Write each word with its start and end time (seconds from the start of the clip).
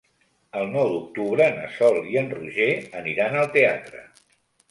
El 0.59 0.69
nou 0.75 0.87
d'octubre 0.93 1.49
na 1.57 1.67
Sol 1.75 1.99
i 2.13 2.17
en 2.23 2.31
Roger 2.37 2.69
aniran 3.01 3.39
al 3.43 3.51
teatre. 3.59 4.05